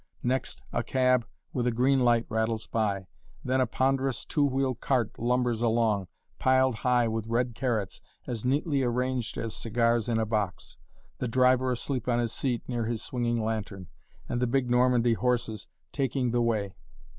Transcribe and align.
Next 0.23 0.63
a 0.73 0.81
cab 0.81 1.27
with 1.53 1.67
a 1.67 1.71
green 1.71 1.99
light 1.99 2.25
rattles 2.27 2.65
by; 2.65 3.05
then 3.45 3.61
a 3.61 3.67
ponderous 3.67 4.25
two 4.25 4.43
wheeled 4.43 4.79
cart 4.81 5.11
lumbers 5.19 5.61
along, 5.61 6.07
piled 6.39 6.73
high 6.77 7.07
with 7.07 7.27
red 7.27 7.53
carrots 7.53 8.01
as 8.25 8.43
neatly 8.43 8.81
arranged 8.81 9.37
as 9.37 9.55
cigars 9.55 10.09
in 10.09 10.17
a 10.17 10.25
box 10.25 10.77
the 11.19 11.27
driver 11.27 11.71
asleep 11.71 12.07
on 12.07 12.17
his 12.17 12.33
seat 12.33 12.63
near 12.67 12.85
his 12.85 13.03
swinging 13.03 13.39
lantern 13.39 13.89
and 14.27 14.41
the 14.41 14.47
big 14.47 14.71
Normandy 14.71 15.13
horses 15.13 15.67
taking 15.91 16.31
the 16.31 16.41
way. 16.41 16.73